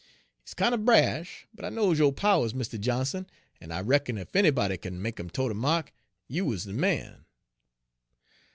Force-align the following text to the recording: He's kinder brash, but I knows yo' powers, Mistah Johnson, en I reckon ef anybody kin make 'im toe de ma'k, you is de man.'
He's 0.43 0.55
kinder 0.55 0.79
brash, 0.79 1.45
but 1.53 1.63
I 1.63 1.69
knows 1.69 1.99
yo' 1.99 2.11
powers, 2.11 2.55
Mistah 2.55 2.79
Johnson, 2.79 3.27
en 3.61 3.71
I 3.71 3.81
reckon 3.81 4.17
ef 4.17 4.35
anybody 4.35 4.75
kin 4.77 4.99
make 4.99 5.19
'im 5.19 5.29
toe 5.29 5.47
de 5.49 5.53
ma'k, 5.53 5.93
you 6.27 6.51
is 6.53 6.63
de 6.65 6.73
man.' 6.73 7.25